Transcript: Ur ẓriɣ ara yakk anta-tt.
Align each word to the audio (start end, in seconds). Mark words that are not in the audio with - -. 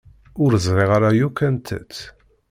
Ur 0.43 0.51
ẓriɣ 0.65 0.89
ara 0.97 1.09
yakk 1.17 1.39
anta-tt. 1.47 1.97